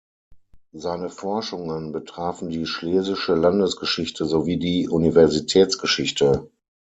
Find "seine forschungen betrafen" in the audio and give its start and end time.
0.73-2.49